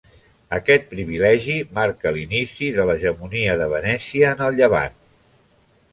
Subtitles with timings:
[0.55, 4.99] Aquest privilegi marcà l'inici de l'hegemonia de Venècia en el llevant.